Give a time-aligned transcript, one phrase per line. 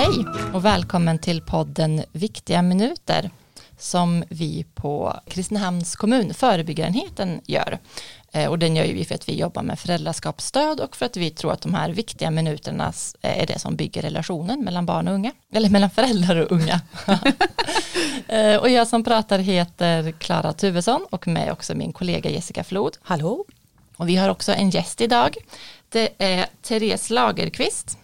[0.00, 3.30] hej och välkommen till podden Viktiga minuter
[3.78, 7.78] som vi på Kristinehamns kommun, förebyggarenheten, gör.
[8.32, 11.30] Eh, och den gör vi för att vi jobbar med föräldraskapsstöd och för att vi
[11.30, 12.92] tror att de här viktiga minuterna
[13.22, 16.80] är det som bygger relationen mellan barn och unga, eller mellan föräldrar och unga.
[18.28, 22.96] Eh, och jag som pratar heter Klara Tuvesson och med också min kollega Jessica Flod.
[23.02, 23.44] Hallå!
[23.96, 25.36] Och vi har också en gäst idag.
[25.88, 27.98] Det är Therese Lagerqvist.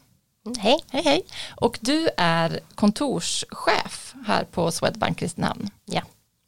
[0.46, 0.78] Mm, hej.
[0.91, 1.27] Hej hej.
[1.56, 5.70] Och du är kontorschef här på Swedbank Kristinehamn.
[5.84, 6.02] Ja.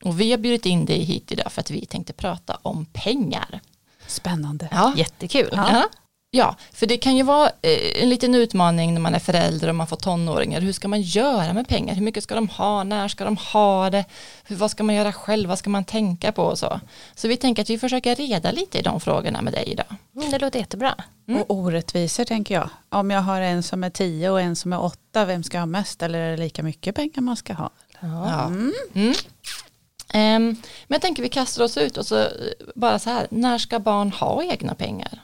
[0.04, 3.60] Och vi har bjudit in dig hit idag för att vi tänkte prata om pengar.
[4.06, 4.68] Spännande.
[4.70, 4.92] Ja.
[4.96, 5.48] Jättekul.
[5.52, 5.88] Ja.
[6.30, 9.74] Ja, för det kan ju vara eh, en liten utmaning när man är förälder och
[9.74, 10.60] man får tonåringar.
[10.60, 11.94] Hur ska man göra med pengar?
[11.94, 12.84] Hur mycket ska de ha?
[12.84, 14.04] När ska de ha det?
[14.44, 15.48] Hur, vad ska man göra själv?
[15.48, 16.80] Vad ska man tänka på och så?
[17.14, 19.94] Så vi tänker att vi försöker reda lite i de frågorna med dig idag.
[20.16, 20.94] Mm, det låter jättebra.
[21.28, 21.42] Mm.
[21.42, 22.70] Och orättvisor tänker jag.
[22.88, 25.66] Om jag har en som är tio och en som är åtta, vem ska ha
[25.66, 27.70] mest eller är det lika mycket pengar man ska ha?
[28.00, 28.46] Ja.
[28.46, 28.72] Mm.
[28.94, 29.14] Mm.
[30.14, 32.28] Um, men jag tänker vi kastar oss ut och så eh,
[32.74, 35.22] bara så här, när ska barn ha egna pengar?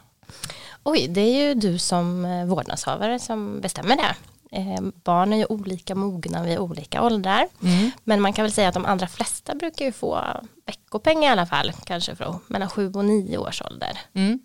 [0.84, 4.14] Oj, det är ju du som eh, vårdnadshavare som bestämmer det.
[4.56, 7.48] Eh, barn är ju olika mogna vid olika åldrar.
[7.62, 7.90] Mm.
[8.04, 10.20] Men man kan väl säga att de allra flesta brukar ju få
[10.66, 13.98] veckopeng i alla fall, kanske från mellan sju och nio års ålder.
[14.14, 14.38] Mm.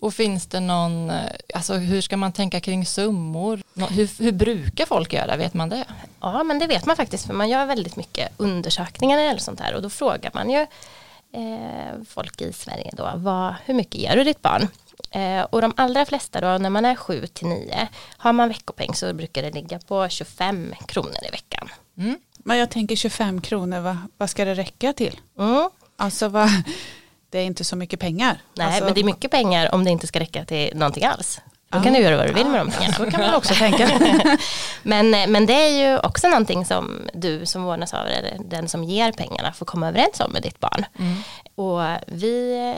[0.00, 3.62] Och finns det någon, eh, alltså hur ska man tänka kring summor?
[3.74, 5.84] Hur, hur, brukar folk göra, vet man det?
[6.20, 9.74] Ja, men det vet man faktiskt, för man gör väldigt mycket undersökningar eller sånt här
[9.74, 10.66] och då frågar man ju
[11.32, 14.68] eh, folk i Sverige då, vad, hur mycket ger du ditt barn?
[15.10, 18.94] Eh, och de allra flesta då när man är 7 till 9 har man veckopeng
[18.94, 21.68] så brukar det ligga på 25 kronor i veckan.
[21.98, 22.18] Mm.
[22.38, 25.20] Men jag tänker 25 kronor, vad, vad ska det räcka till?
[25.38, 25.70] Mm.
[25.96, 26.48] Alltså vad,
[27.30, 28.40] det är inte så mycket pengar.
[28.54, 31.40] Nej alltså, men det är mycket pengar om det inte ska räcka till någonting alls.
[31.68, 32.94] Då kan du göra vad du vill med de pengarna.
[32.94, 33.88] Så kan man också tänka.
[34.82, 39.52] men, men det är ju också någonting som du som vårdnadshavare, den som ger pengarna,
[39.52, 40.84] får komma överens om med ditt barn.
[40.98, 41.16] Mm.
[41.54, 42.74] Och vi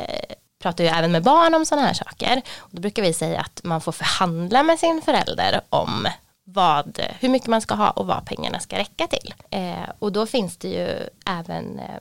[0.59, 2.43] pratar ju även med barn om sådana här saker.
[2.59, 6.09] Och då brukar vi säga att man får förhandla med sin förälder om
[6.53, 9.35] vad, hur mycket man ska ha och vad pengarna ska räcka till.
[9.51, 12.01] Eh, och då finns det ju även eh,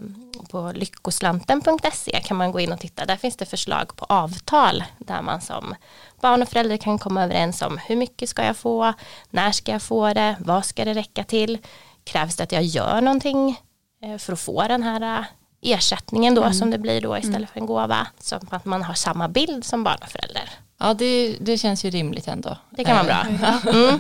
[0.52, 3.06] på lyckoslanten.se kan man gå in och titta.
[3.06, 5.76] Där finns det förslag på avtal där man som
[6.22, 8.94] barn och förälder kan komma överens om hur mycket ska jag få,
[9.30, 11.58] när ska jag få det, vad ska det räcka till,
[12.04, 13.62] krävs det att jag gör någonting
[14.04, 15.26] eh, för att få den här
[15.62, 16.54] ersättningen då mm.
[16.54, 17.48] som det blir då istället mm.
[17.48, 18.08] för en gåva.
[18.20, 20.50] Så att man har samma bild som barn och förälder.
[20.78, 22.58] Ja det, det känns ju rimligt ändå.
[22.70, 23.52] Det kan vara bra.
[23.74, 24.00] Mm.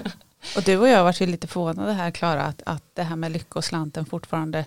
[0.55, 3.31] Och du och jag har varit lite förvånade här Klara att, att det här med
[3.31, 4.65] lyckoslanten fortfarande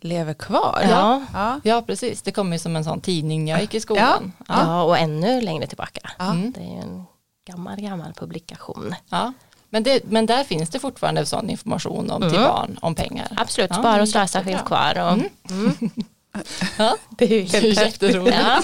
[0.00, 0.80] lever kvar.
[0.90, 1.60] Ja, ja.
[1.64, 2.22] ja precis.
[2.22, 4.32] Det kom ju som en sån tidning när jag gick i skolan.
[4.48, 4.82] Ja, ja.
[4.82, 6.10] och ännu längre tillbaka.
[6.18, 6.52] Mm.
[6.52, 7.04] Det är ju en
[7.46, 8.94] gammal, gammal publikation.
[9.08, 9.32] Ja.
[9.70, 12.34] Men, det, men där finns det fortfarande sån information om mm.
[12.34, 13.28] till barn om pengar.
[13.36, 14.98] Absolut, ja, spara och slösa finns kvar.
[14.98, 15.28] Och, mm.
[15.50, 15.90] Mm.
[16.78, 18.36] Ja, det är ju helt jätteroligt.
[18.40, 18.62] Ja.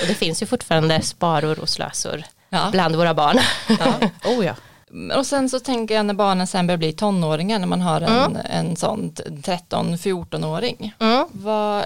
[0.00, 2.68] Och det finns ju fortfarande sparor och slösor ja.
[2.72, 3.38] bland våra barn.
[3.68, 3.94] Ja.
[4.24, 4.54] Oh ja.
[5.16, 8.36] Och sen så tänker jag när barnen sen börjar bli tonåringar när man har en,
[8.36, 8.46] mm.
[8.50, 10.94] en sån 13-14-åring.
[10.98, 11.26] Mm.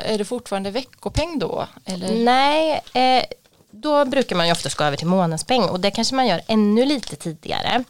[0.04, 1.66] är det fortfarande veckopeng då?
[1.84, 2.24] Eller?
[2.24, 3.24] Nej, eh,
[3.70, 6.84] då brukar man ju ofta gå över till månadspeng och det kanske man gör ännu
[6.84, 7.84] lite tidigare.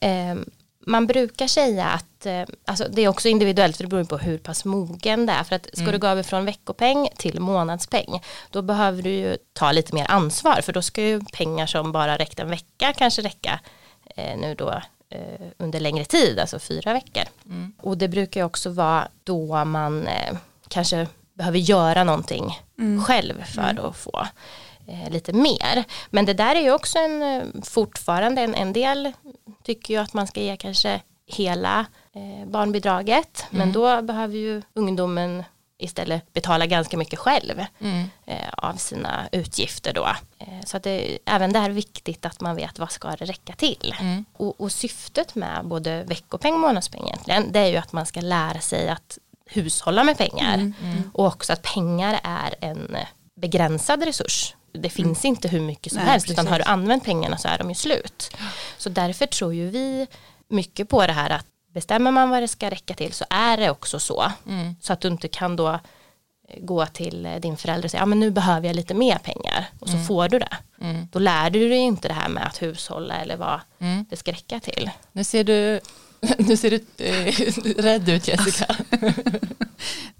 [0.00, 0.34] Eh,
[0.86, 4.38] man brukar säga att, eh, alltså det är också individuellt för det beror på hur
[4.38, 5.44] pass mogen det är.
[5.44, 5.92] För att ska mm.
[5.92, 10.60] du gå över från veckopeng till månadspeng då behöver du ju ta lite mer ansvar
[10.60, 13.60] för då ska ju pengar som bara räckt en vecka kanske räcka
[14.16, 17.24] eh, nu då eh, under längre tid, alltså fyra veckor.
[17.46, 17.72] Mm.
[17.82, 20.36] Och det brukar ju också vara då man eh,
[20.68, 23.04] kanske behöver göra någonting mm.
[23.04, 23.84] själv för mm.
[23.84, 24.26] att få
[24.86, 25.84] eh, lite mer.
[26.10, 29.12] Men det där är ju också en, eh, fortfarande en, en del
[29.66, 33.46] tycker ju att man ska ge kanske hela eh, barnbidraget.
[33.50, 33.58] Mm.
[33.58, 35.44] Men då behöver ju ungdomen
[35.78, 38.08] istället betala ganska mycket själv mm.
[38.26, 40.06] eh, av sina utgifter då.
[40.38, 43.52] Eh, så att det är även där viktigt att man vet vad ska det räcka
[43.52, 43.94] till.
[44.00, 44.24] Mm.
[44.32, 48.20] Och, och, syftet med både veckopeng och månadspeng egentligen det är ju att man ska
[48.20, 50.74] lära sig att hushålla med pengar mm.
[50.82, 51.10] mm.
[51.14, 52.96] och också att pengar är en
[53.34, 55.34] begränsad resurs det finns mm.
[55.34, 56.38] inte hur mycket som Nej, helst precis.
[56.38, 58.36] utan har du använt pengarna så är de ju slut.
[58.78, 60.06] Så därför tror ju vi
[60.48, 61.46] mycket på det här att
[61.76, 64.32] bestämmer man vad det ska räcka till så är det också så.
[64.46, 64.76] Mm.
[64.80, 65.78] Så att du inte kan då eh,
[66.60, 69.66] gå till eh, din förälder och säga ja men nu behöver jag lite mer pengar
[69.80, 70.06] och så mm.
[70.06, 70.56] får du det.
[70.80, 71.08] Mm.
[71.12, 74.04] Då lär du dig inte det här med att hushålla eller vad mm.
[74.10, 74.90] det ska räcka till.
[75.12, 75.80] Nu ser du,
[76.38, 77.34] nu ser du eh,
[77.82, 78.76] rädd ut Jessica.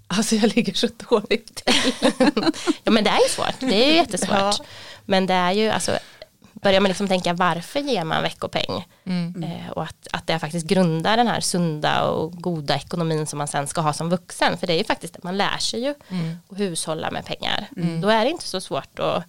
[0.07, 1.73] Alltså jag ligger så dåligt till.
[2.83, 4.29] ja men det är ju svårt, det är ju jättesvårt.
[4.37, 4.53] Ja.
[5.05, 5.99] Men det är ju alltså
[6.61, 8.87] börjar man liksom tänka varför ger man veckopeng?
[9.05, 9.43] Mm.
[9.43, 13.47] Eh, och att, att det faktiskt grundar den här sunda och goda ekonomin som man
[13.47, 14.57] sen ska ha som vuxen.
[14.57, 16.37] För det är ju faktiskt att man lär sig ju Mm.
[16.49, 17.67] att hushålla med pengar.
[18.01, 19.23] Då är det inte så svårt att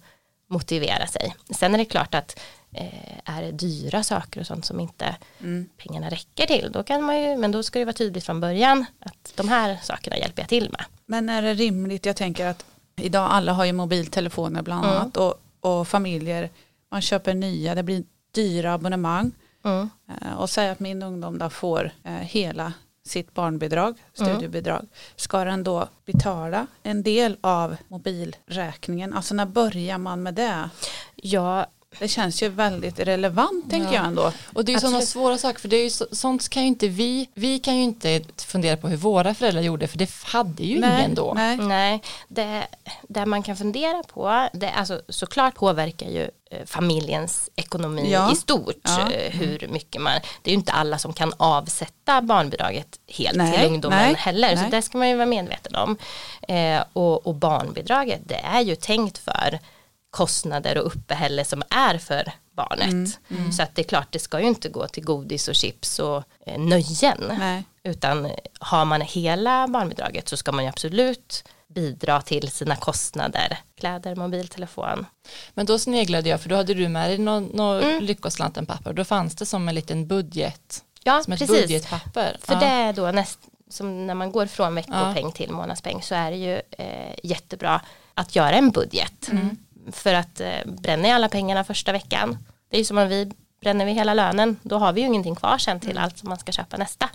[0.49, 1.35] motivera sig.
[1.55, 2.39] Sen är det klart att
[2.73, 5.69] eh, är dyra saker och sånt som inte Mm.
[5.77, 8.85] pengarna räcker till, då kan man ju, men då ska det vara tydligt från början
[8.99, 10.85] att de här sakerna hjälper jag till med.
[11.05, 12.65] Men är det rimligt, jag tänker att
[13.01, 14.97] idag alla har ju mobiltelefoner bland Mm.
[14.97, 16.49] annat och, och familjer,
[16.91, 19.31] man köper nya, det blir dyra abonnemang
[19.63, 19.89] Mm.
[20.21, 22.73] Eh, och säg att min ungdom då får eh, hela
[23.07, 23.99] sitt barnbidrag, Mm.
[24.35, 29.13] studiebidrag, ska den då betala en del av mobilräkningen?
[29.13, 30.69] Alltså när börjar man med det?
[31.15, 31.65] Ja,
[31.99, 33.93] Det känns ju väldigt relevant tänker Ja.
[33.95, 34.31] jag ändå.
[34.53, 35.09] Och det är ju sådana Absolut.
[35.09, 37.83] svåra saker, för det är ju så, sånt kan ju inte vi, vi kan ju
[37.83, 41.33] inte fundera på hur våra föräldrar gjorde, för det hade ju ingen då.
[41.35, 41.57] nej.
[41.57, 42.67] nej, det,
[43.07, 48.31] det man kan fundera på, det, alltså, såklart påverkar ju eh, familjens ekonomi Ja.
[48.31, 49.11] i stort, Ja.
[49.11, 53.57] eh, hur mycket man, det är ju inte alla som kan avsätta barnbidraget helt Nej,
[53.57, 54.71] till ungdomen nej, heller, så nej.
[54.71, 55.97] det ska man ju vara medveten om.
[56.47, 59.59] Eh, och, och barnbidraget, det är ju tänkt för
[60.09, 63.19] kostnader och uppehälle som är för barnet.
[63.29, 65.99] Mm, Så att det är klart, det ska ju inte gå till godis och chips
[65.99, 67.23] och eh, nöjen.
[67.39, 67.63] Nej.
[67.83, 73.57] Utan har man hela barnbidraget så ska man ju absolut bidra till sina kostnader.
[73.79, 75.05] Kläder, mobiltelefon.
[75.53, 78.03] Men då sneglade jag, för då hade du med dig någon, någon Mm.
[78.03, 81.61] lyckoslanten papper, då fanns det som en liten budget, Ja, som ett precis.
[81.61, 82.37] budgetpapper.
[82.41, 82.59] För ja.
[82.59, 83.39] det är då näst,
[83.69, 87.81] som när man går från veckopeng till månadspeng så är det ju eh, jättebra
[88.13, 89.29] att göra en budget.
[89.91, 92.37] För att eh, bränner jag alla pengarna första veckan,
[92.69, 93.31] det är ju som om vi
[93.61, 96.37] bränner vi hela lönen, då har vi ju ingenting kvar sen till allt som man
[96.39, 97.09] ska köpa nästa.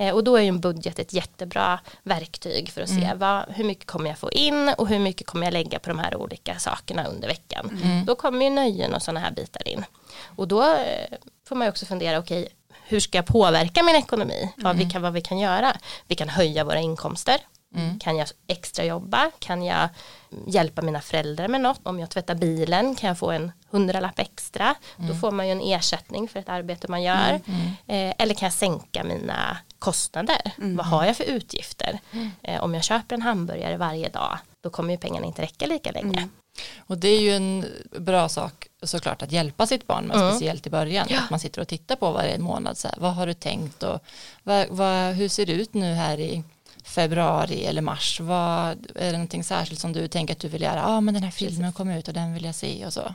[0.00, 3.64] Eh, och då är ju en budget ett jättebra verktyg för att se vad, hur
[3.64, 6.58] mycket kommer jag få in och hur mycket kommer jag lägga på de här olika
[6.58, 7.70] sakerna under veckan.
[8.06, 9.84] Då kommer ju nöjen och sådana här bitar in.
[10.36, 11.16] Och då eh,
[11.48, 12.48] får man ju också fundera, okej,
[12.88, 14.52] hur ska jag påverka min ekonomi?
[14.56, 15.76] Vad, vi kan, vad vi kan göra?
[16.06, 17.40] Vi kan höja våra inkomster.
[18.00, 19.30] Kan jag extra jobba?
[19.38, 19.88] Kan jag
[20.46, 21.80] hjälpa mina föräldrar med något?
[21.82, 24.74] Om jag tvättar bilen kan jag få en hundralapp extra.
[24.96, 27.40] Då får man ju en ersättning för ett arbete man gör.
[27.86, 30.52] Eh, eller kan jag sänka mina kostnader?
[30.56, 31.98] Vad har jag för utgifter?
[32.42, 35.90] Eh, om jag köper en hamburgare varje dag då kommer ju pengarna inte räcka lika
[35.90, 36.28] länge.
[36.78, 37.66] Och det är ju en
[37.98, 40.30] bra sak såklart att hjälpa sitt barn med, Mm.
[40.30, 41.06] speciellt i början.
[41.10, 41.18] Ja.
[41.20, 44.00] Att man sitter och tittar på varje månad, så här, vad har du tänkt och
[44.42, 46.42] vad, vad, hur ser det ut nu här i
[46.86, 48.20] februari eller mars?
[48.20, 50.76] Vad, är det någonting särskilt som du tänker att du vill göra?
[50.80, 53.14] Ja, men den här filmen kommer ut och den vill jag se och så.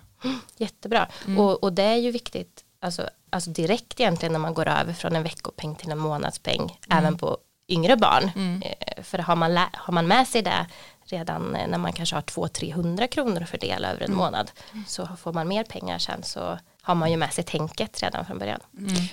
[0.57, 1.07] Jättebra.
[1.37, 5.15] Och, och det är ju viktigt, alltså, alltså direkt egentligen när man går över från
[5.15, 7.37] en veckopeng till en månadspeng, även på
[7.67, 8.31] yngre barn.
[8.63, 10.65] Eh, För har man, har man med sig det
[11.05, 14.51] redan eh, när man kanske har 200-300 kronor att fördela över en månad,
[14.87, 18.37] så får man mer pengar sen så har man ju med sig tänket redan från
[18.37, 18.59] början.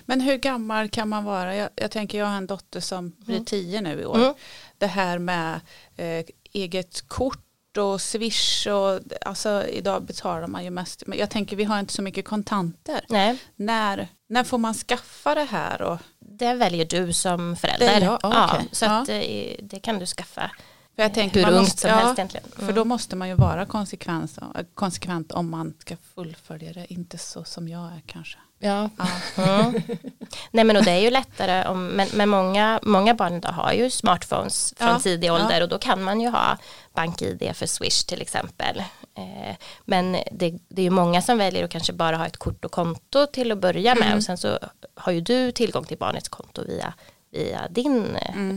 [0.07, 1.57] Men hur gammal kan man vara?
[1.57, 4.17] Jag, jag tänker jag har en dotter som blir tio nu i år.
[4.17, 4.35] Mm.
[4.79, 5.61] Det här med
[5.97, 11.03] eh, eget kort och swish och alltså idag betalar man ju mest.
[11.07, 13.01] Men jag tänker vi har inte så mycket kontanter.
[13.09, 15.83] Nej, När, när får man skaffa det här?
[15.83, 17.87] Och, det väljer du som förälder.
[17.87, 19.09] Det är jag, ja, så Ja.
[19.13, 20.51] eh, det kan du skaffa
[20.99, 22.47] för jag tänker hur man ungt måste- som ja, helst egentligen.
[22.57, 24.39] För då måste man ju vara konsekvent,
[24.75, 26.93] konsekvent om man ska fullfölja det.
[26.93, 28.39] Inte så som jag är kanske.
[28.59, 28.91] Ja,
[29.37, 29.83] Mm.
[30.51, 33.73] Nej men och det är ju lättare om, men, men många, många barn idag har
[33.73, 35.33] ju smartphones från Ja, tidig ja.
[35.35, 36.59] ålder och då kan man ju ha
[36.95, 38.79] bank-id för Swish till exempel.
[39.15, 42.65] Eh, men det, det är ju många som väljer att kanske bara ha ett kort
[42.65, 44.19] och konto till att börja med Mm.
[44.19, 44.59] och sen så
[44.95, 46.93] har ju du tillgång till barnets konto via,
[47.31, 48.57] via din eh,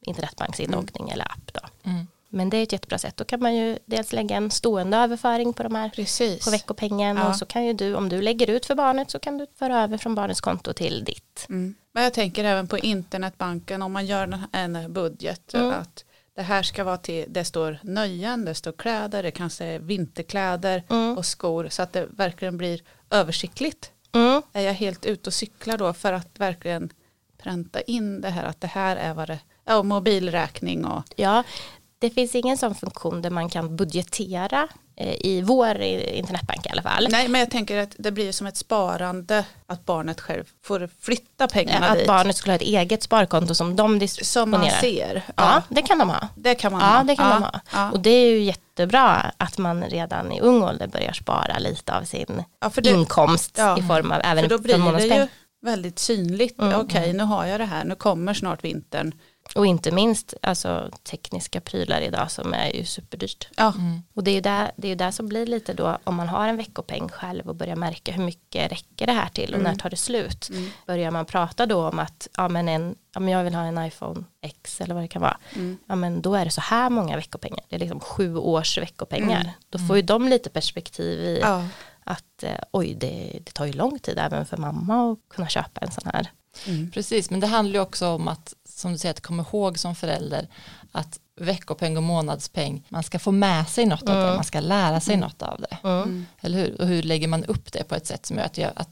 [0.00, 1.90] internetbanksinloggning eller app då.
[1.90, 2.06] Mm.
[2.28, 3.16] Men det är ett jättebra sätt.
[3.16, 6.44] Då kan man ju dels lägga en stående överföring på de här Precis.
[6.44, 7.28] på veckopengen Ja.
[7.28, 9.82] och så kan ju du, om du lägger ut för barnet så kan du föra
[9.82, 11.46] över från barnets konto till ditt.
[11.48, 11.74] Mm.
[11.92, 15.70] Men jag tänker även på internetbanken om man gör en budget Mm.
[15.70, 16.04] att
[16.36, 20.82] det här ska vara till, det står nöjen, det står kläder, det kanske är vinterkläder
[20.90, 21.18] Mm.
[21.18, 23.90] och skor så att det verkligen blir översiktligt.
[24.14, 24.42] Mm.
[24.52, 26.90] Är jag helt ute och cyklar då för att verkligen
[27.42, 31.42] pränta in det här att det här är vad det ja, mobilräkning och Ja,
[31.98, 36.68] det finns ingen sån funktion där man kan budgetera eh, i vår eh, internetbank i
[36.68, 37.06] alla fall.
[37.10, 41.48] nej men jag tänker att det blir som ett sparande att barnet själv får flytta
[41.48, 44.80] pengarna Att dit barnet skulle ha ett eget sparkonto som de som man disponerar.
[44.80, 45.22] ser.
[45.36, 46.28] Ja, det kan de ha.
[46.36, 47.02] det kan man Ja, ha.
[47.04, 47.60] det kan ja, de ha.
[47.72, 47.90] Ja.
[47.90, 52.02] Och det är ju jättebra att man redan i ung ålder börjar spara lite av
[52.04, 53.78] sin Ja, det, inkomst Ja.
[53.78, 55.18] i form av även För då blir det förmånspeng.
[55.18, 55.26] ju
[55.62, 56.60] väldigt synligt.
[56.60, 56.80] Mm.
[56.80, 57.84] Okej, nu har jag det här.
[57.84, 59.14] Nu kommer snart vintern.
[59.54, 63.48] Och inte minst alltså, tekniska prylar idag som är ju superdyrt.
[63.56, 63.72] Ja.
[63.78, 64.02] Mm.
[64.14, 66.48] Och det är ju där, det är där som blir lite då om man har
[66.48, 69.72] en veckopeng själv och börjar märka hur mycket räcker det här till och Mm.
[69.72, 70.48] när tar det slut.
[70.50, 70.70] Mm.
[70.86, 73.86] Börjar man prata då om att ja, men en, ja, men jag vill ha en
[73.86, 75.38] iPhone X eller vad det kan vara.
[75.54, 75.78] Mm.
[75.86, 77.60] Ja, men då är det så här många veckopengar.
[77.68, 79.40] Det är liksom sju års veckopengar.
[79.40, 79.52] Mm.
[79.70, 81.64] Då får ju de lite perspektiv i Ja.
[82.04, 85.80] Att eh, oj det, det tar ju lång tid även för mamma att kunna köpa
[85.80, 86.30] en sån här.
[86.66, 86.90] Mm.
[86.90, 89.94] Precis, men det handlar ju också om att, som du säger, att komma ihåg som
[89.94, 90.48] förälder
[90.92, 94.34] att veckopeng och månadspeng, man ska få med sig något av det, Mm.
[94.34, 95.76] man ska lära sig något av det.
[95.88, 96.02] Mm.
[96.02, 96.26] Mm.
[96.40, 96.80] Eller hur?
[96.80, 98.88] Och hur lägger man upp det på ett sätt som gör att, jag, att,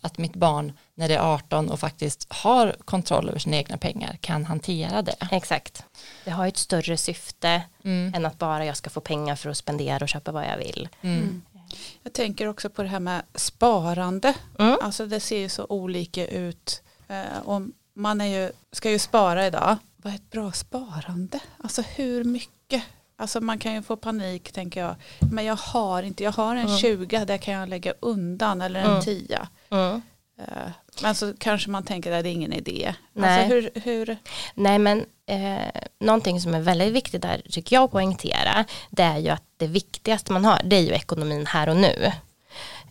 [0.00, 4.18] att mitt barn när det är 18 och faktiskt har kontroll över sina egna pengar
[4.20, 5.16] kan hantera det.
[5.30, 5.84] Exakt.
[6.24, 8.14] Det har ett större syfte Mm.
[8.14, 10.88] än att bara jag ska få pengar för att spendera och köpa vad jag vill.
[12.02, 14.34] Jag tänker också på det här med sparande.
[14.58, 14.78] Mm.
[14.82, 16.82] Alltså det ser ju så olika ut.
[17.08, 17.62] Eh, och
[17.94, 19.76] man är ju, ska ju spara idag.
[19.96, 21.40] Vad är ett bra sparande?
[21.58, 22.82] Alltså hur mycket?
[23.16, 24.94] Alltså man kan ju få panik tänker jag.
[25.32, 26.78] Men jag har inte, jag har en Mm.
[26.78, 29.02] 20 där kan jag lägga undan eller en Mm.
[29.02, 29.48] 10.
[29.70, 30.02] Mm.
[30.38, 30.70] Eh,
[31.02, 32.94] men så kanske man tänker att det är ingen idé.
[33.12, 33.38] Nej.
[33.38, 34.16] Alltså hur, hur
[34.54, 39.18] Nej men eh, någonting som är väldigt viktigt där tycker jag att poängtera det är
[39.18, 42.12] ju att det viktigaste man har det är ju ekonomin här och nu.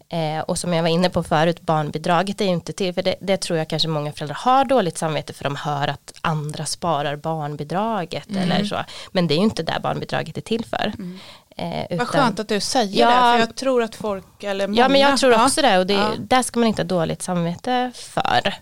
[0.09, 3.15] Eh, och som jag var inne på förut, barnbidraget är ju inte till, för det,
[3.21, 7.15] det tror jag kanske många föräldrar har dåligt samvete för de hör att andra sparar
[7.15, 8.43] barnbidraget Mm.
[8.51, 8.77] eller så.
[9.11, 10.93] Men det är ju inte där barnbidraget är till för.
[10.97, 11.19] Mm.
[11.57, 13.07] Eh, utan, Vad skönt att du säger Ja.
[13.07, 13.13] det.
[13.15, 14.81] För jag tror att folk, eller många.
[14.81, 16.11] Ja men jag tror också det och det, Ja.
[16.19, 18.53] där ska man inte ha dåligt samvete för.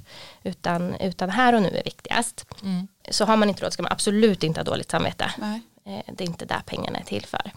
[0.43, 2.45] Utan, utan här och nu är viktigast.
[2.63, 2.87] Mm.
[3.11, 5.31] Så har man inte råd ska man absolut inte ha dåligt samvete.
[5.37, 5.61] Nej.
[5.85, 7.51] Eh, det är inte där pengarna är till för.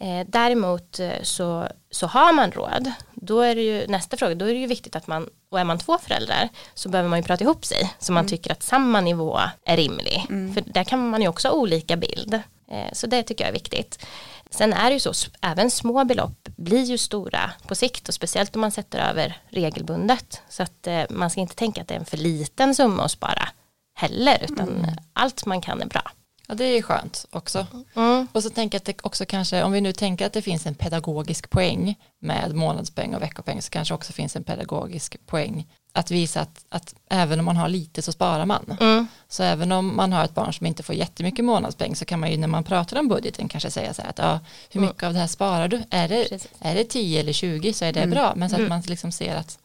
[0.00, 4.44] Eh, däremot eh, så, så har man råd, då är det ju nästa fråga, då
[4.44, 7.22] är det ju viktigt att man, och är man två föräldrar så behöver man ju
[7.22, 10.26] prata ihop sig så man tycker att samma nivå är rimlig.
[10.28, 10.54] Mm.
[10.54, 12.34] För där kan man ju också ha olika bild.
[12.70, 14.06] Eh, så det tycker jag är viktigt.
[14.50, 18.54] Sen är det ju så, även små belopp blir ju stora på sikt och speciellt
[18.54, 20.42] om man sätter över regelbundet.
[20.48, 23.10] Så att eh, man ska inte tänka att det är en för liten summa att
[23.10, 23.48] spara
[23.94, 26.02] heller, utan allt man kan är bra.
[26.50, 27.66] Ja, det är skönt också.
[27.96, 28.26] Mm.
[28.32, 30.66] Och så tänker jag att det också kanske, om vi nu tänker att det finns
[30.66, 36.10] en pedagogisk poäng med månadspeng och veckopeng så kanske också finns en pedagogisk poäng att
[36.10, 38.76] visa att, att även om man har lite så sparar man.
[38.80, 39.06] Mm.
[39.28, 42.30] Så även om man har ett barn som inte får jättemycket månadspeng så kan man
[42.30, 44.40] ju när man pratar om budgeten kanske säga så här att ja,
[44.70, 45.82] hur mycket av det här sparar du?
[45.90, 46.48] Är det, Precis.
[46.60, 48.10] är det 10 eller 20 så är det Mm.
[48.10, 48.68] bra men så att Mm.
[48.68, 49.58] man liksom ser att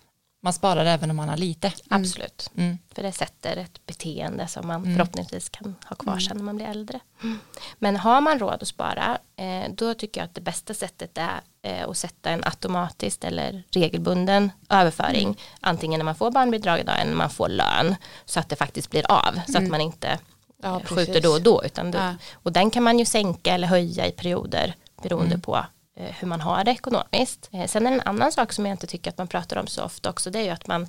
[0.45, 1.71] man sparar även om man har lite.
[1.89, 2.51] Absolut.
[2.57, 2.77] Mm.
[2.95, 4.95] För det sätter ett beteende som man Mm.
[4.95, 6.21] förhoppningsvis kan ha kvar Mm.
[6.21, 6.99] sen när man blir äldre.
[7.79, 11.41] Men har man råd att spara, eh, då tycker jag att det bästa sättet är
[11.61, 15.39] eh, att sätta en automatiskt eller regelbunden överföring.
[15.61, 17.95] Antingen när man får barnbidrag idag eller när man får lön.
[18.25, 19.33] Så att det faktiskt blir av.
[19.45, 19.71] Så att Mm.
[19.71, 20.19] man inte
[20.63, 21.63] Ja, eh, skjuter då och då.
[21.65, 22.15] Utan då Ja.
[22.33, 25.41] Och den kan man ju sänka eller höja i perioder beroende Mm.
[25.41, 27.49] på hur man har det ekonomiskt.
[27.51, 29.83] Eh, sen är en annan sak som jag inte tycker att man pratar om så
[29.83, 30.29] ofta också.
[30.29, 30.87] Det är ju att man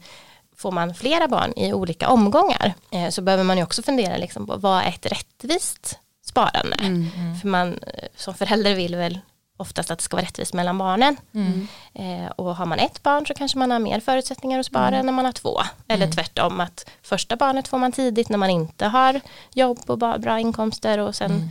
[0.56, 4.46] får man flera barn i olika omgångar eh, så behöver man ju också fundera liksom
[4.46, 6.76] på vad är ett rättvist sparande.
[6.80, 7.10] Mm.
[7.40, 9.20] För man eh, som förälder vill väl
[9.58, 11.16] oftast att det ska vara rättvist mellan barnen.
[11.34, 11.68] Mm.
[11.94, 15.00] Eh, och har man ett barn så kanske man har mer förutsättningar att spara Mm.
[15.00, 15.60] än när man har två.
[15.88, 19.20] Eller tvärtom att första barnet får man tidigt när man inte har
[19.54, 21.48] jobb och bra inkomster och sen Mm.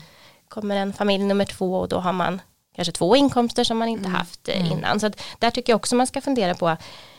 [0.50, 2.42] kommer en familj nummer två och då har man
[2.76, 4.16] kanske två inkomster som man inte Mm.
[4.16, 4.72] haft eh, Mm.
[4.72, 5.00] innan.
[5.00, 6.78] Så där tycker jag också man ska fundera på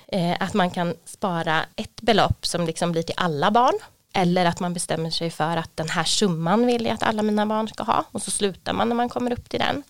[0.09, 3.75] eh, att man kan spara ett belopp som liksom blir till alla barn.
[4.13, 7.47] Eller att man bestämmer sig för att den här summan vill jag att alla mina
[7.47, 8.05] barn ska ha.
[8.13, 9.83] Och så slutar man när man kommer upp till den.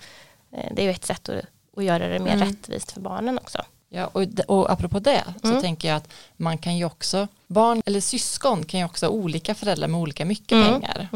[0.52, 1.44] Eh, det är ju ett sätt att,
[1.76, 2.48] att göra det mer Mm.
[2.48, 3.62] rättvist för barnen också.
[3.88, 5.62] Ja, och, och apropå det så Mm.
[5.62, 9.54] tänker jag att man kan ju också, barn eller syskon kan ju också ha olika
[9.54, 10.66] föräldrar med olika mycket Mm.
[10.80, 11.08] pengar.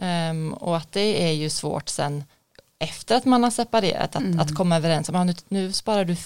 [0.00, 2.24] Ehm, och att det är ju svårt sen
[2.80, 4.40] efter att man har separerat att, Mm.
[4.40, 6.16] att komma överens om, ah, nu, nu sparar du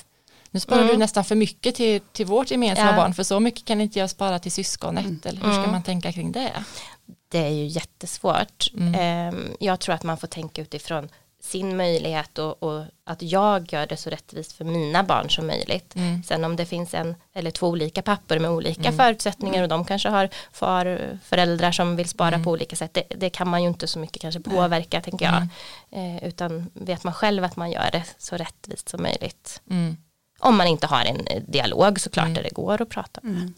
[0.50, 0.92] nu sparar Mm.
[0.92, 2.96] du nästan för mycket till, till vårt gemensamma Ja.
[2.96, 5.20] barn för så mycket kan inte jag spara till syskonet Mm.
[5.24, 6.52] eller hur ska man tänka kring det?
[7.28, 8.70] Det är ju jättesvårt.
[8.74, 8.94] Mm.
[8.94, 11.08] Ehm, Jag tror att man får tänka utifrån
[11.44, 15.96] sin möjlighet och, och att jag gör det så rättvist för mina barn som möjligt.
[15.96, 16.22] Mm.
[16.22, 18.96] Sen om det finns en eller två olika pappor med olika Mm.
[18.96, 22.44] förutsättningar och de kanske har far, föräldrar som vill spara Mm.
[22.44, 22.94] på olika sätt.
[22.94, 25.46] Det, det kan man ju inte så mycket kanske påverka tänker jag.
[25.90, 26.16] Mm.
[26.16, 29.60] Eh, utan vet man själv att man gör det så rättvist som möjligt.
[29.70, 29.96] Mm.
[30.38, 32.34] Om man inte har en eh, dialog såklart Mm.
[32.34, 33.20] där det går att prata.
[33.24, 33.54] Mm.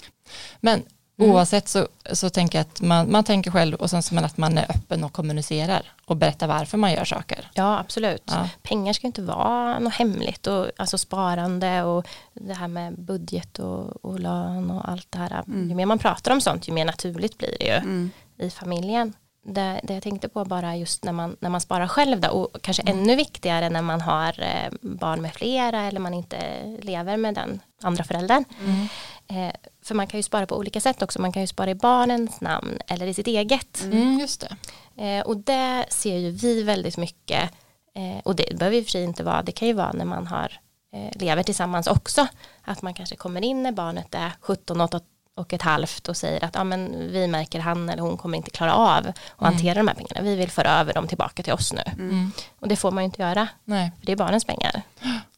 [0.60, 0.82] Men
[1.18, 1.30] Mm.
[1.30, 4.36] oavsett så, så tänker jag att man, man tänker själv och sen så men att
[4.36, 7.50] man är öppen och kommunicerar och berättar varför man gör saker.
[7.54, 8.22] Ja absolut.
[8.26, 8.48] Ja.
[8.62, 10.46] Pengar ska inte vara något hemligt.
[10.46, 15.42] Och, alltså sparande och det här med budget och, och lön och allt det här.
[15.46, 15.68] Mm.
[15.68, 18.10] Ju mer man pratar om sånt ju mer naturligt blir det ju Mm.
[18.38, 19.12] i familjen.
[19.46, 22.62] Det, det jag tänkte på bara just när man, när man sparar själv då, och
[22.62, 22.98] kanske Mm.
[22.98, 26.38] ännu viktigare när man har eh, barn med flera eller man inte
[26.82, 28.44] lever med den andra föräldern.
[28.64, 28.88] Mm.
[29.28, 31.20] Eh, för man kan ju spara på olika sätt också.
[31.20, 33.82] Man kan ju spara i barnens namn eller i sitt eget.
[33.82, 34.56] Mm, just det.
[35.04, 37.50] Eh, och det ser ju vi väldigt mycket.
[37.94, 40.26] Eh, och det behöver och för sig inte vara, det kan ju vara när man
[40.26, 40.60] har,
[40.94, 42.26] eh, lever tillsammans också.
[42.62, 44.94] Att man kanske kommer in när barnet är 17 och,
[45.36, 48.50] och ett halvt och säger att ah, men vi märker han eller hon kommer inte
[48.50, 50.20] klara av att hantera de här pengarna.
[50.20, 51.82] Vi vill föra över dem tillbaka till oss nu.
[51.92, 52.32] Mm.
[52.58, 53.92] Och det får man ju inte göra, Nej.
[53.98, 54.82] för det är barnens pengar.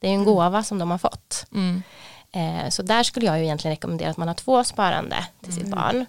[0.01, 1.47] Det är en gåva som de har fått.
[1.53, 1.83] Mm.
[2.33, 5.69] Eh, så där skulle jag ju egentligen rekommendera att man har två sparande till sitt
[5.69, 6.07] barn.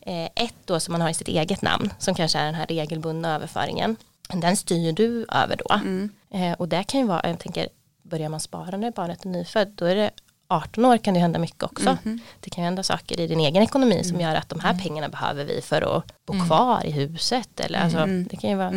[0.00, 2.66] Eh, ett då som man har i sitt eget namn som kanske är den här
[2.66, 3.96] regelbundna överföringen.
[4.28, 5.74] Den styr du över då.
[6.38, 7.68] Eh, och det kan ju vara, jag tänker,
[8.02, 10.10] börjar man spara när barnet är nyfödd då är det
[10.52, 11.96] 18 år kan det hända mycket också.
[12.40, 15.44] Det kan hända saker i din egen ekonomi som gör att de här pengarna behöver
[15.44, 17.60] vi för att bo kvar i huset.
[17.60, 18.68] Eller alltså, Det kan ju vara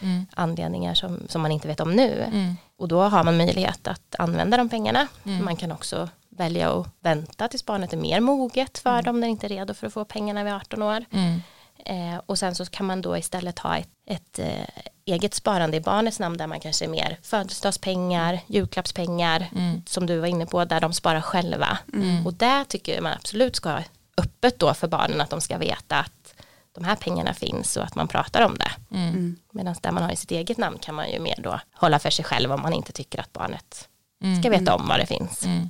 [0.00, 0.26] Mm.
[0.34, 2.22] anledningar som, som man inte vet om nu.
[2.22, 2.56] Mm.
[2.78, 5.08] Och då har man möjlighet att använda de pengarna.
[5.42, 9.46] Man kan också välja att vänta tills barnet är mer moget för dem när inte
[9.46, 11.04] är redo för att få pengarna vid 18 år.
[11.10, 11.40] Mm.
[11.84, 14.46] Eh, och sen så kan man då istället ha ett, ett eh,
[15.12, 19.46] eget sparande i barnets namn där man kanske är mer födelsedagspengar, julklappspengar
[19.86, 21.78] som du var inne på där de sparar själva.
[22.24, 23.82] Och där tycker man absolut ska ha
[24.16, 26.34] öppet då för barnen att de ska veta att
[26.72, 28.96] de här pengarna finns och att man pratar om det.
[28.96, 29.36] Mm.
[29.52, 32.10] Medan där man har i sitt eget namn kan man ju mer då hålla för
[32.10, 33.88] sig själv om man inte tycker att barnet
[34.22, 34.42] Mm.
[34.42, 35.44] ska veta om vad det finns.
[35.44, 35.68] Mm.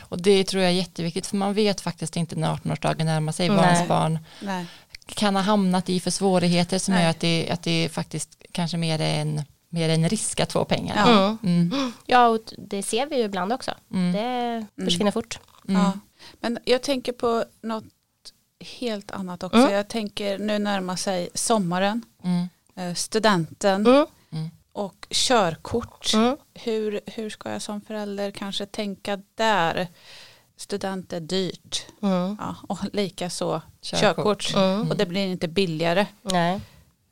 [0.00, 3.46] Och det tror jag är jätteviktigt för man vet faktiskt inte när 18-årsdagen närmar sig
[3.46, 4.66] ens barn Nej.
[5.06, 7.02] Kan ha hamnat i för svårigheter som Nej.
[7.02, 10.64] gör att det, att det faktiskt kanske mer är en, mer en risk att få
[10.64, 11.10] pengar.
[11.10, 11.36] Ja.
[11.42, 11.72] Mm.
[11.72, 11.92] Mm.
[12.06, 13.70] Ja, och det ser vi ju ibland också.
[13.92, 14.12] Mm.
[14.76, 15.38] Det försvinner fort.
[15.68, 15.82] Mm.
[15.82, 15.92] Ja.
[16.40, 17.84] Men jag tänker på något
[18.80, 19.58] helt annat också.
[19.58, 19.72] Mm.
[19.72, 22.48] Jag tänker nu närmar sig sommaren, Mm.
[22.76, 24.50] eh, studenten Mm.
[24.72, 26.14] och körkort.
[26.14, 26.36] Mm.
[26.54, 29.88] Hur, hur ska jag som förälder kanske tänka där?
[30.56, 31.86] Student är dyrt.
[32.02, 32.36] Mm.
[32.40, 34.00] Ja, och lika så Körkort.
[34.42, 34.54] körkort.
[34.56, 34.90] Mm.
[34.90, 36.06] Och det blir inte billigare.
[36.22, 36.60] Nej.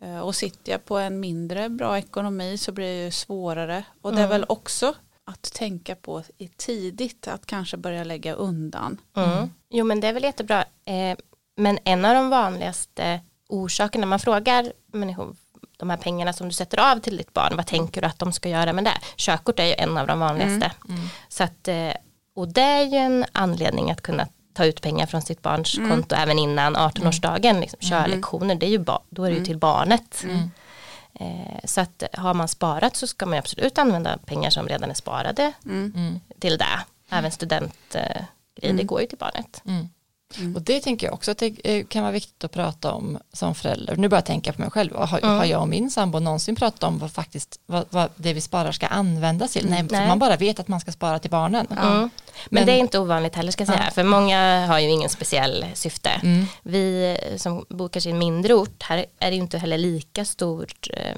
[0.00, 3.84] Eh, Och sitter jag på en mindre bra ekonomi så blir det ju svårare.
[4.02, 4.30] Och det är Mm.
[4.30, 8.98] väl också att tänka på i tidigt att kanske börja lägga undan.
[9.16, 9.50] Mm.
[9.70, 10.64] Jo men det är väl jättebra.
[10.84, 11.16] Eh,
[11.56, 15.36] men en av de vanligaste orsakerna man frågar människor
[15.76, 18.32] de här pengarna som du sätter av till ditt barn, vad tänker du att de
[18.32, 18.98] ska göra med det?
[19.16, 20.72] Körkort är ju en av de vanligaste.
[20.88, 21.00] Mm.
[21.28, 21.92] Så att, eh,
[22.34, 26.14] och det är ju en anledning att kunna ta ut pengar från sitt barns konto
[26.14, 27.60] även innan 18-årsdagen.
[27.60, 27.78] Liksom.
[27.80, 30.24] Körlektioner, det är ju då är det ju till barnet.
[30.24, 30.50] Mm.
[31.14, 34.90] Eh, så att har man sparat så ska man ju absolut använda pengar som redan
[34.90, 36.20] är sparade Mm.
[36.38, 36.80] till det.
[37.10, 38.26] Även studentgrejer,
[38.72, 39.62] det går ju till barnet.
[40.38, 40.56] Mm.
[40.56, 43.54] Och det tänker jag också att det eh, kan vara viktigt att prata om som
[43.54, 43.96] förälder.
[43.96, 44.94] Nu börjar jag tänka på mig själv.
[44.96, 45.36] Har, Mm.
[45.36, 48.72] har jag och min sambo någonsin pratat om vad, faktiskt, vad, vad det vi sparar
[48.72, 49.70] ska användas till?
[49.70, 50.08] Nej, för Nej.
[50.08, 51.66] man bara vet att man ska spara till barnen.
[51.70, 51.82] Mm.
[51.92, 52.10] Men,
[52.50, 55.66] Men- det är inte ovanligt heller ska jag säga, för många har ju ingen speciell
[55.74, 56.10] syfte.
[56.10, 56.46] Mm.
[56.62, 60.24] Vi som bor kanske i en mindre ort, här är det ju inte heller lika
[60.24, 61.16] stort eh,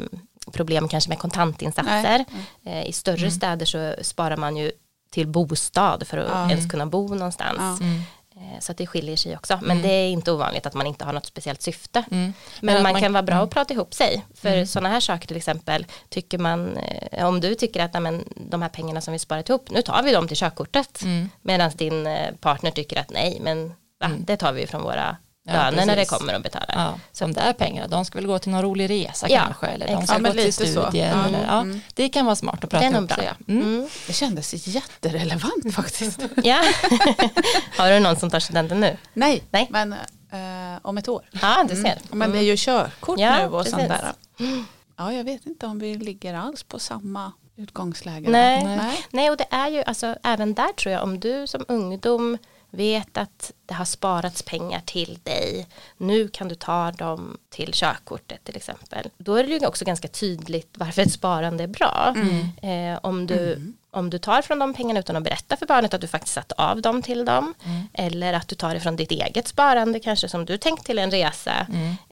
[0.52, 2.24] problem kanske med kontantinsatser.
[2.64, 4.72] Eh, I större städer så sparar man ju
[5.10, 6.50] till bostad för att Ja.
[6.50, 7.80] ens kunna bo någonstans.
[7.80, 8.02] Mm.
[8.36, 9.58] Eh, Så att det skiljer sig också.
[9.62, 12.04] Men det är inte ovanligt att man inte har något speciellt syfte.
[12.10, 12.32] Mm.
[12.60, 13.44] Men att man, man- kan vara bra mm.
[13.44, 14.24] att prata ihop sig.
[14.34, 18.62] För sådana här saker till exempel, tycker man, eh, om du tycker att men, de
[18.62, 21.02] här pengarna som vi sparat ihop, nu tar vi dem till körkortet.
[21.02, 21.30] Mm.
[21.42, 25.16] Medan din eh, partner tycker att nej, men va, det tar vi från våra
[25.46, 26.74] Ja, löner när det kommer och betalar.
[26.74, 29.66] Ja, så de där pengarna, de ska väl gå till någon rolig resa Ja, kanske,
[29.66, 31.12] eller de ska Ja, gå till studier.
[31.14, 31.26] Ja.
[31.26, 31.80] Eller, ja, Mm.
[31.94, 33.24] Det kan vara smart att prata ihop sig.
[33.24, 33.52] Ja.
[33.52, 33.62] Mm.
[33.62, 33.88] Mm.
[34.06, 36.20] Det kändes jätterelevant faktiskt.
[36.44, 36.62] Ja.
[37.78, 38.96] har du någon som tar studenten nu?
[39.12, 39.66] Nej, Nej.
[39.70, 41.22] men eh, om ett år.
[41.42, 41.82] Ja, du ser.
[41.86, 41.98] Mm.
[42.10, 44.12] Men det är ju körkort Ja, nu och sånt där.
[44.96, 48.30] Ja, jag vet inte om vi ligger alls på samma utgångsläge.
[48.30, 48.64] Nej.
[48.64, 49.06] Nej.
[49.10, 52.38] Nej, och det är ju, alltså även där tror jag, om du som ungdom
[52.76, 58.44] vet att det har sparats pengar till dig, nu kan du ta dem till körkortet
[58.44, 59.10] till exempel.
[59.18, 62.14] Då är det ju också ganska tydligt varför ett sparande är bra.
[62.62, 66.00] Eh, om, du, om du tar från de pengarna utan att berätta för barnet att
[66.00, 67.54] du faktiskt satt av dem till dem,
[67.92, 71.10] eller att du tar det från ditt eget sparande kanske som du tänkt till en
[71.10, 71.66] resa,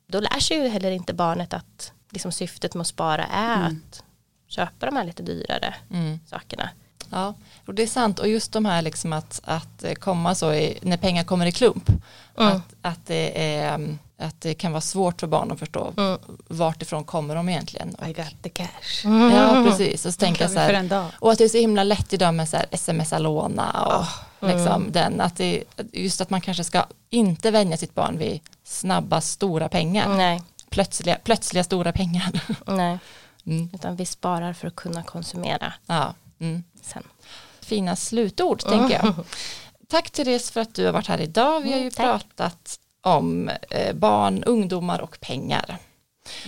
[0.06, 4.02] då lär sig ju heller inte barnet att liksom, syftet med att spara är att
[4.48, 6.20] köpa de här lite dyrare Mm.
[6.26, 6.68] sakerna.
[7.14, 7.34] Ja,
[7.66, 8.18] och det är sant.
[8.18, 11.88] Och just de här liksom att, att komma så i, när pengar kommer i klump.
[12.38, 12.52] Mm.
[12.56, 16.18] Att, att, det är, mm, att det kan vara svårt för barn att förstå Mm.
[16.48, 17.96] vart ifrån kommer de egentligen.
[18.06, 19.04] I got the cash.
[19.32, 20.06] Ja, precis.
[20.06, 21.06] Och så tänker jag så För här, en dag.
[21.20, 24.04] och att det är så himla lätt idag med så här smsa låna och
[24.40, 24.56] Mm.
[24.56, 29.20] liksom den, att det, just att man kanske ska inte vänja sitt barn vid snabba
[29.20, 30.08] stora pengar.
[30.16, 32.30] Nej, plötsliga, plötsliga stora pengar.
[32.66, 32.98] Nej,
[33.46, 33.70] Mm.
[33.74, 36.14] utan vi sparar för att kunna konsumera Ja.
[36.40, 36.62] Mm.
[36.82, 37.02] sen.
[37.60, 39.14] Fina slutord tänker jag.
[39.88, 41.60] Tack Therese för att du har varit här idag.
[41.60, 42.06] Vi har ju Mm, tack.
[42.06, 45.78] pratat om eh, barn, ungdomar och pengar.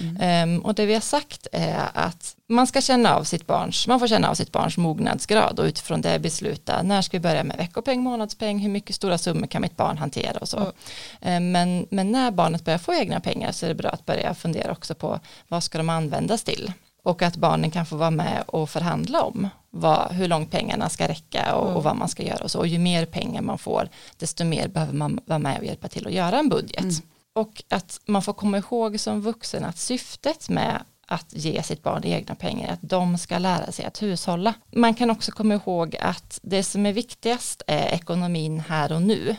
[0.01, 0.17] Mm.
[0.21, 4.01] Ehm, och det vi har sagt är att man ska känna av sitt barns, man
[4.01, 7.57] får känna av sitt barns mognadsgrad och utifrån det besluta när ska vi börja med
[7.57, 10.57] veckopeng, månadspeng, hur mycket stora summor kan mitt barn hantera och så.
[10.59, 10.73] Mm.
[11.21, 14.35] Ehm, men, men när barnet börjar få egna pengar så är det bra att börja
[14.35, 16.73] fundera också på vad ska de användas till
[17.07, 21.09] och att barnen kan få vara med och förhandla om vad, hur långt pengarna ska
[21.09, 21.77] räcka och, Mm.
[21.77, 22.59] och vad man ska göra och så.
[22.59, 26.07] Och ju mer pengar man får, desto mer behöver man vara med och hjälpa till
[26.07, 26.81] att göra en budget.
[26.81, 26.95] Mm.
[27.35, 32.05] Och att man får komma ihåg som vuxen att syftet med att ge sitt barn
[32.05, 34.55] egna pengar är att de ska lära sig att hushålla.
[34.73, 39.37] Man kan också komma ihåg att det som är viktigast är ekonomin här och nu.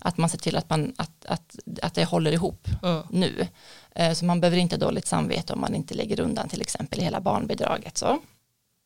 [0.00, 3.02] Att man ser till att, man, att, att, att det håller ihop Mm.
[3.10, 3.46] nu.
[3.94, 7.20] Eh, Så man behöver inte dåligt samvete om man inte lägger undan till exempel hela
[7.20, 7.98] barnbidraget.
[7.98, 8.18] Så.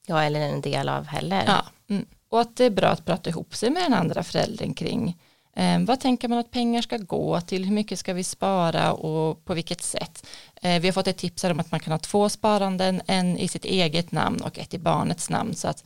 [0.07, 1.45] Ja, eller en del av heller.
[1.47, 1.65] Ja.
[1.95, 2.07] Mm.
[2.29, 5.19] Och att det är bra att prata ihop sig med den andra föräldern kring
[5.57, 9.45] eh, vad tänker man att pengar ska gå till, hur mycket ska vi spara och
[9.45, 10.27] på vilket sätt.
[10.63, 13.39] Eh, vi har fått ett tips här om att man kan ha två sparanden, en
[13.39, 15.85] i sitt eget namn och ett i barnets namn så att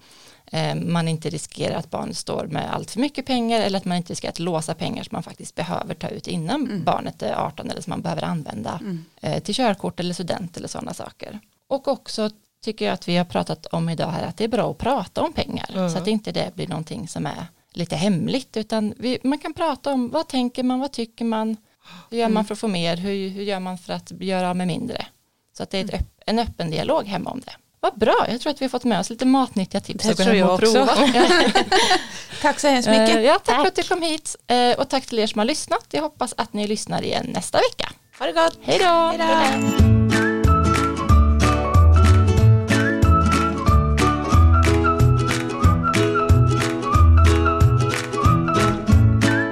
[0.52, 3.96] eh, man inte riskerar att barnet står med allt för mycket pengar eller att man
[3.96, 6.84] inte riskerar att låsa pengar som man faktiskt behöver ta ut innan Mm.
[6.84, 9.04] barnet är 18 eller som man behöver använda Mm.
[9.20, 11.40] eh, till körkort eller student eller sådana saker.
[11.68, 12.30] Och också
[12.64, 15.22] tycker jag att vi har pratat om idag här att det är bra att prata
[15.22, 15.90] om pengar Mm.
[15.90, 17.46] så att inte det blir någonting som är
[17.78, 21.56] lite hemligt utan vi, man kan prata om vad tänker man, vad tycker man,
[22.10, 24.56] hur gör man för att få mer, hur, hur gör man för att göra av
[24.56, 25.06] med mindre.
[25.56, 27.52] Så att det är ett, öpp- en öppen dialog hemma om det.
[27.80, 30.34] Vad bra, jag tror att vi har fått med oss lite matnyttiga tips Det tror
[30.36, 30.88] jag också.
[32.42, 33.16] Tack så hemskt mycket.
[33.16, 33.60] Eh, Ja, tack, Tack.
[33.60, 35.86] för att du kom hit Eh, och tack till er som har lyssnat.
[35.90, 37.92] Jag hoppas att ni lyssnar igen nästa vecka.
[38.18, 38.58] Ha det gott.
[38.62, 39.97] Hej då.